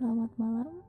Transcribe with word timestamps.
Selamat 0.00 0.32
malam. 0.40 0.80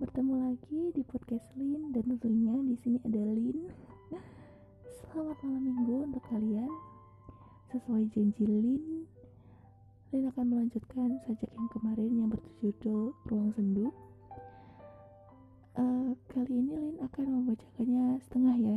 Bertemu 0.00 0.34
lagi 0.40 0.88
di 0.96 1.04
podcast 1.04 1.44
Lin 1.52 1.92
dan 1.92 2.16
tentunya 2.16 2.56
di 2.64 2.80
sini 2.80 2.96
ada 3.04 3.28
Lin. 3.28 3.68
Selamat 5.04 5.36
malam 5.44 5.60
minggu 5.60 6.08
untuk 6.08 6.24
kalian. 6.32 6.72
Sesuai 7.68 8.08
janji 8.08 8.48
Lin, 8.48 9.04
Lin 10.16 10.24
akan 10.32 10.48
melanjutkan 10.48 11.20
sajak 11.28 11.52
yang 11.52 11.68
kemarin 11.76 12.08
yang 12.08 12.32
berjudul 12.32 13.12
Ruang 13.28 13.52
Sendu. 13.52 13.92
Uh, 15.76 16.16
kali 16.32 16.56
ini 16.56 16.72
Lin 16.72 17.04
akan 17.04 17.24
membacakannya 17.28 18.16
setengah 18.16 18.56
ya 18.56 18.76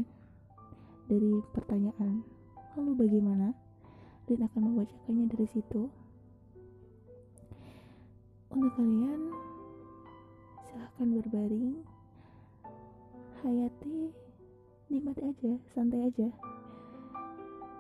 dari 1.08 1.32
pertanyaan. 1.56 2.28
Lalu 2.76 3.08
bagaimana? 3.08 3.56
Lin 4.28 4.42
akan 4.52 4.62
membacakannya 4.68 5.32
dari 5.32 5.48
situ. 5.48 5.88
Untuk 8.52 8.72
kalian, 8.76 9.45
silahkan 10.96 11.20
berbaring. 11.20 11.76
Hayati, 13.44 14.16
nikmati 14.88 15.22
aja, 15.28 15.54
santai 15.76 16.08
aja. 16.08 16.32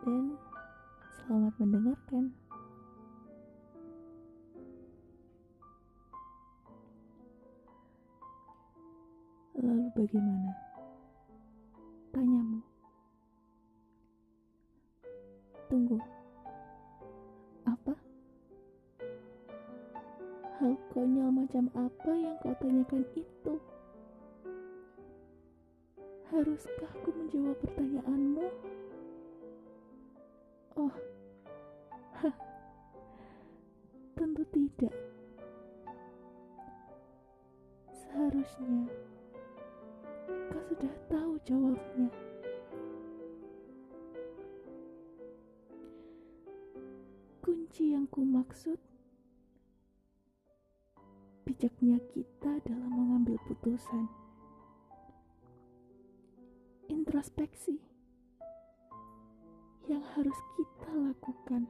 Dan 0.04 0.36
selamat 1.24 1.54
mendengarkan. 1.64 2.36
Lalu 9.63 9.88
bagaimana? 9.96 10.52
Tanyamu. 12.12 12.60
Tunggu. 15.72 16.15
Konyol 20.96 21.27
macam 21.27 21.68
apa 21.76 22.12
yang 22.15 22.40
kau 22.40 22.55
tanyakan 22.55 23.04
itu? 23.20 23.60
Haruskah 26.32 26.88
aku 26.88 27.12
menjawab 27.12 27.60
pertanyaanmu? 27.68 28.48
Oh, 30.79 30.96
hah, 32.16 32.35
tentu 34.16 34.48
tidak. 34.55 34.96
Seharusnya 37.91 38.88
kau 40.48 40.63
sudah 40.71 40.96
tahu 41.12 41.35
jawabnya. 41.43 42.07
Kunci 47.43 47.91
yang 47.91 48.07
ku 48.07 48.23
maksud 48.23 48.79
bijaknya 51.55 51.95
kita 52.11 52.51
dalam 52.67 52.91
mengambil 52.91 53.39
putusan. 53.48 54.11
Introspeksi 56.91 57.79
yang 59.87 60.03
harus 60.20 60.35
kita 60.59 60.91
lakukan. 60.91 61.63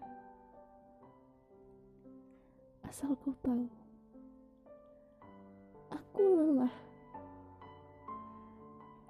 Asal 2.81 3.13
kau 3.22 3.38
tahu, 3.45 3.69
aku 5.94 6.22
lelah. 6.33 6.73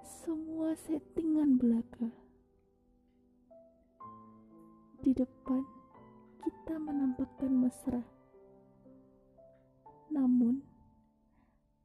Semua 0.04 0.76
settingan 0.76 1.56
belaka 1.56 2.12
Namun, 10.16 10.64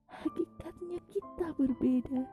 hakikatnya 0.07 1.03
kita 1.11 1.51
berbeda. 1.59 2.31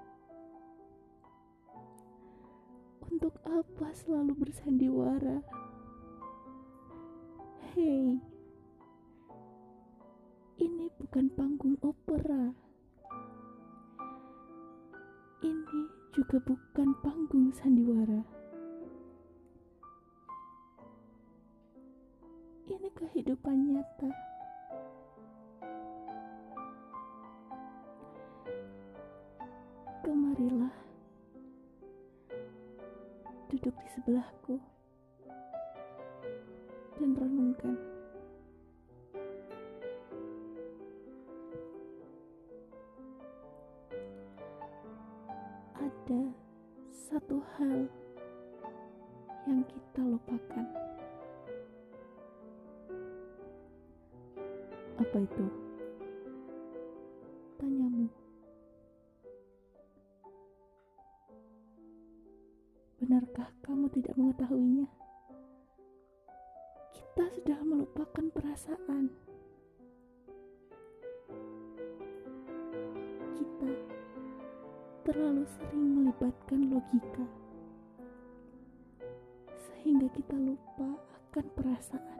Untuk 3.10 3.34
apa 3.42 3.90
selalu 3.98 4.38
bersandiwara? 4.46 5.42
Hei, 7.74 8.22
ini 10.62 10.86
bukan 11.02 11.34
panggung 11.34 11.82
opera. 11.82 12.54
Ini 15.42 15.82
juga 16.14 16.38
bukan 16.46 16.94
panggung 17.02 17.50
sandiwara. 17.58 18.22
ini 22.68 22.92
kehidupan 22.94 23.74
nyata. 23.74 24.37
Duduk 33.58 33.74
di 33.82 33.90
sebelahku 33.90 34.62
dan 36.94 37.10
renungkan. 37.18 37.74
Ada 45.74 46.22
satu 46.94 47.42
hal 47.58 47.90
yang 49.50 49.66
kita 49.66 50.02
lupakan. 50.06 50.66
Apa 55.02 55.18
itu? 55.18 55.46
Tanyamu. 57.58 58.27
Benarkah 63.08 63.48
kamu 63.64 63.88
tidak 63.96 64.20
mengetahuinya? 64.20 64.84
Kita 66.92 67.24
sudah 67.40 67.56
melupakan 67.64 68.26
perasaan. 68.36 69.08
Kita 73.32 73.72
terlalu 75.08 75.48
sering 75.48 76.04
melibatkan 76.04 76.68
logika, 76.68 77.24
sehingga 79.56 80.12
kita 80.12 80.36
lupa 80.36 81.00
akan 81.32 81.46
perasaan. 81.56 82.20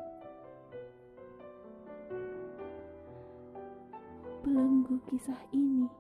belenggu 4.40 5.04
kisah 5.12 5.52
ini 5.52 5.92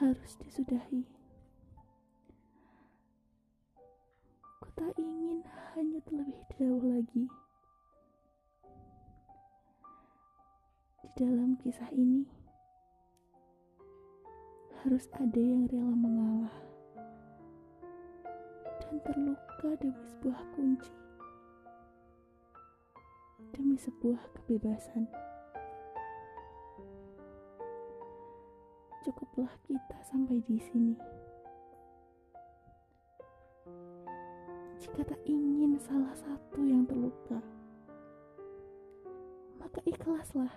harus 0.00 0.40
disudahi. 0.40 1.13
Tak 4.74 4.90
ingin 4.98 5.46
hanya 5.74 5.98
terlebih 6.02 6.42
jauh 6.58 6.82
lagi. 6.82 7.24
Di 10.98 11.08
dalam 11.14 11.54
kisah 11.62 11.90
ini 11.94 12.26
harus 14.82 15.06
ada 15.14 15.38
yang 15.38 15.70
rela 15.70 15.94
mengalah 15.94 16.56
dan 18.82 18.94
terluka 19.06 19.70
demi 19.78 20.02
sebuah 20.10 20.40
kunci, 20.58 20.92
demi 23.54 23.78
sebuah 23.78 24.20
kebebasan. 24.34 25.06
cukuplah 29.04 29.52
kita 29.68 30.00
sampai 30.00 30.40
di 30.48 30.56
sini. 30.56 30.96
Jika 34.94 35.10
tak 35.10 35.26
ingin 35.26 35.74
salah 35.82 36.14
satu 36.14 36.62
yang 36.62 36.86
terluka, 36.86 37.42
maka 39.58 39.82
ikhlaslah 39.90 40.54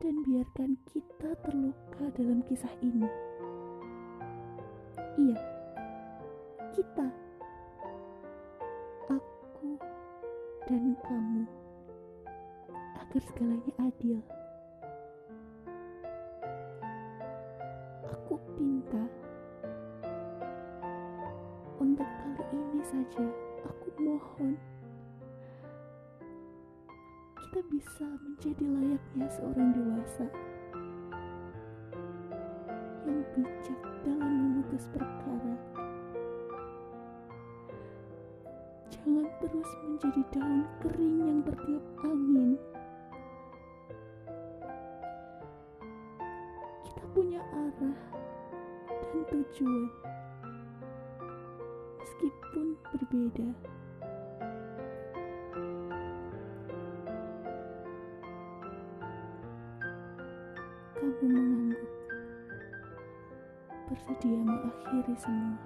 dan 0.00 0.24
biarkan 0.24 0.72
kita 0.88 1.36
terluka 1.44 2.08
dalam 2.16 2.40
kisah 2.48 2.72
ini. 2.80 3.04
Iya, 5.20 5.36
kita, 6.72 7.04
aku, 9.12 9.76
dan 10.64 10.96
kamu, 11.04 11.44
agar 12.96 13.22
segalanya 13.28 13.72
adil. 13.92 14.24
Saja 22.84 23.24
aku 23.64 23.88
mohon 23.96 24.60
kita 27.40 27.60
bisa 27.72 28.04
menjadi 28.04 28.64
layaknya 28.68 29.26
seorang 29.32 29.72
dewasa 29.72 30.28
yang 33.08 33.24
bijak 33.32 33.80
dalam 34.04 34.32
memutus 34.36 34.84
perkara. 34.92 35.54
Jangan 38.92 39.28
terus 39.40 39.70
menjadi 39.88 40.22
daun 40.36 40.62
kering 40.84 41.16
yang 41.24 41.40
tertiup 41.40 41.84
angin. 42.04 42.60
punya 47.14 47.38
arah 47.38 48.00
dan 48.90 49.22
tujuan, 49.30 49.86
meskipun 52.24 52.68
berbeda. 52.88 53.48
Kamu 60.96 61.24
mengangguk, 61.28 61.92
bersedia 63.92 64.40
mengakhiri 64.40 65.14
semua. 65.20 65.60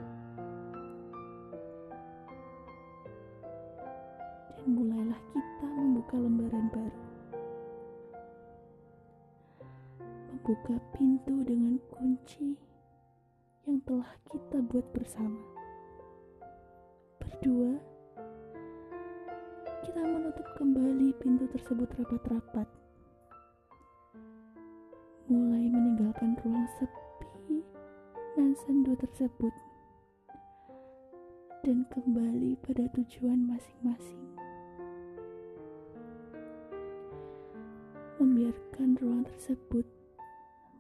Dan 4.59 4.67
mulailah 4.75 5.21
kita 5.31 5.67
membuka 5.79 6.17
lembaran 6.19 6.67
baru. 6.75 7.03
Membuka 10.35 10.75
pintu 10.91 11.35
dengan 11.47 11.79
kunci 11.95 12.59
yang 13.63 13.79
telah 13.87 14.11
kita 14.27 14.59
buat 14.67 14.87
bersama. 14.91 15.58
Berdua, 17.29 17.77
kita 19.85 20.01
menutup 20.01 20.49
kembali 20.57 21.13
pintu 21.21 21.45
tersebut 21.53 21.85
rapat-rapat 22.01 22.65
mulai 25.29 25.69
meninggalkan 25.69 26.41
ruang 26.41 26.65
sepi 26.81 27.61
dan 28.33 28.57
sendu 28.65 28.97
tersebut 28.97 29.53
dan 31.69 31.85
kembali 31.93 32.57
pada 32.65 32.89
tujuan 32.97 33.45
masing-masing. 33.45 34.25
Membiarkan 38.17 38.97
ruang 39.05 39.29
tersebut 39.29 39.85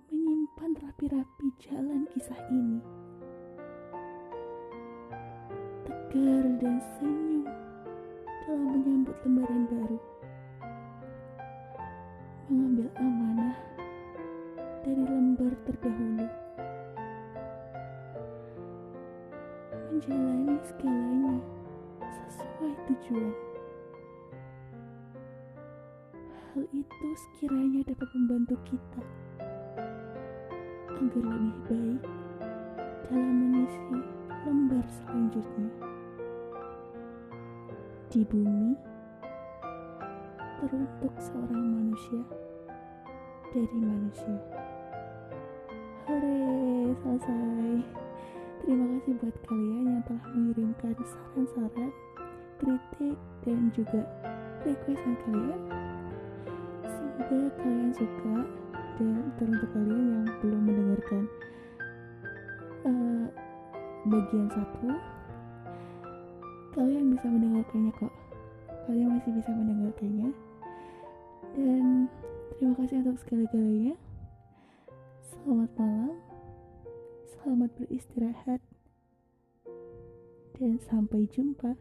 menyimpan 0.08 0.80
rapi-rapi 0.80 1.46
jalan 1.60 2.08
kisah 2.16 2.40
ini. 2.48 2.97
Tegar 6.08 6.40
dan 6.56 6.80
senyum 6.96 7.44
dalam 8.48 8.80
menyambut 8.80 9.12
lembaran 9.28 9.68
baru. 9.68 9.98
Mengambil 12.48 12.88
amanah 12.96 13.56
dari 14.88 15.04
lembar 15.04 15.52
terdahulu. 15.68 16.24
Menjalani 19.92 20.56
segalanya 20.64 21.36
sesuai 22.00 22.72
tujuan. 22.88 23.36
Hal 26.56 26.64
itu 26.72 27.06
sekiranya 27.20 27.84
dapat 27.84 28.08
membantu 28.16 28.56
kita 28.64 29.04
agar 30.88 31.20
lebih 31.20 31.56
baik 31.68 32.02
dalam 33.12 33.34
mengisi 33.44 34.00
lembar 34.48 34.88
selanjutnya. 34.88 35.97
Di 38.08 38.24
bumi, 38.24 38.72
teruntuk 40.56 41.12
seorang 41.20 41.60
manusia 41.76 42.24
dari 43.52 43.78
manusia. 43.84 44.40
Hore, 46.08 46.96
selesai. 47.04 47.84
Terima 48.64 48.84
kasih 48.96 49.12
buat 49.20 49.36
kalian 49.44 49.84
yang 49.92 50.00
telah 50.08 50.24
mengirimkan 50.32 50.96
saran-saran, 51.04 51.92
kritik, 52.56 53.16
dan 53.44 53.68
juga 53.76 54.00
requestan 54.64 55.14
kalian. 55.28 55.60
Semoga 56.88 57.40
kalian 57.60 57.92
suka 57.92 58.36
dan 58.96 59.20
teruntuk 59.36 59.70
kalian 59.76 60.04
yang 60.16 60.24
belum 60.40 60.60
mendengarkan 60.64 61.22
uh, 62.88 63.24
bagian 64.08 64.48
satu, 64.48 64.96
kalian 66.78 67.10
bisa 67.10 67.26
mendengarkannya 67.26 67.90
kok. 67.98 68.14
Kalian 68.86 69.18
masih 69.18 69.34
bisa 69.34 69.50
mendengarkannya. 69.50 70.30
Dan 71.58 72.06
terima 72.54 72.74
kasih 72.78 73.02
untuk 73.02 73.18
sekali-kalinya. 73.18 73.98
Selamat 75.26 75.70
malam, 75.74 76.14
selamat 77.34 77.70
beristirahat, 77.82 78.62
dan 80.54 80.78
sampai 80.86 81.26
jumpa. 81.26 81.74